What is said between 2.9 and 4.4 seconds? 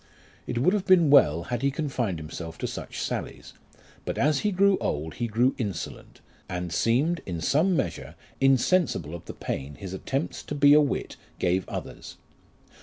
sallies; but as